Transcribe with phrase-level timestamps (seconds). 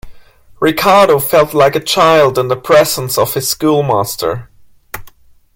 [0.59, 4.49] Ricardo felt like a child in the presence of his schoolmaster.